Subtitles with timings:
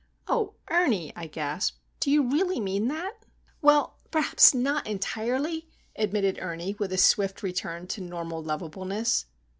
[0.27, 1.77] "Oh, Ernie!" I gasped.
[1.99, 3.21] "Do you really mean that?"
[3.61, 9.27] "Well, perhaps not entirely," admitted Ernie, with a swift return to normal lovableness.